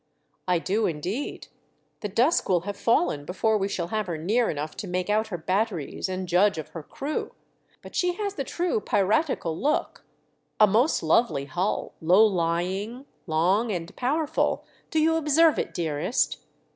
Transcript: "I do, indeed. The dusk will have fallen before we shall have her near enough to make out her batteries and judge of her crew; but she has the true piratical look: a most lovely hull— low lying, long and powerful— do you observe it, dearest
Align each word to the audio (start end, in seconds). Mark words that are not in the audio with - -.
"I 0.47 0.57
do, 0.57 0.87
indeed. 0.87 1.45
The 1.99 2.09
dusk 2.09 2.49
will 2.49 2.61
have 2.61 2.75
fallen 2.75 3.23
before 3.23 3.55
we 3.59 3.67
shall 3.67 3.89
have 3.89 4.07
her 4.07 4.17
near 4.17 4.49
enough 4.49 4.75
to 4.77 4.87
make 4.87 5.11
out 5.11 5.27
her 5.27 5.37
batteries 5.37 6.09
and 6.09 6.27
judge 6.27 6.57
of 6.57 6.69
her 6.69 6.81
crew; 6.81 7.35
but 7.83 7.95
she 7.95 8.13
has 8.13 8.33
the 8.33 8.43
true 8.43 8.79
piratical 8.79 9.55
look: 9.55 10.03
a 10.59 10.65
most 10.65 11.03
lovely 11.03 11.45
hull— 11.45 11.93
low 12.01 12.25
lying, 12.25 13.05
long 13.27 13.71
and 13.71 13.95
powerful— 13.95 14.65
do 14.89 14.97
you 14.99 15.17
observe 15.17 15.59
it, 15.59 15.71
dearest 15.71 16.39